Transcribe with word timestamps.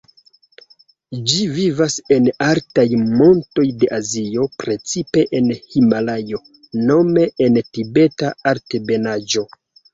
Ĝi 1.31 1.43
vivas 1.57 1.97
en 2.15 2.29
altaj 2.45 2.85
montoj 3.19 3.67
de 3.85 3.91
Azio, 3.99 4.49
precipe 4.65 5.27
en 5.43 5.53
Himalajo, 5.69 6.43
nome 6.91 7.29
en 7.49 7.63
Tibeta 7.73 8.37
Altebenaĵo. 8.55 9.49